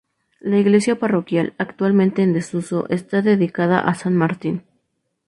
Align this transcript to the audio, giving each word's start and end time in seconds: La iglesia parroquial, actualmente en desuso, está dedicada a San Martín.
La 0.39 0.57
iglesia 0.57 0.97
parroquial, 0.97 1.53
actualmente 1.59 2.23
en 2.23 2.33
desuso, 2.33 2.89
está 2.89 3.21
dedicada 3.21 3.79
a 3.81 3.93
San 3.93 4.15
Martín. 4.17 4.63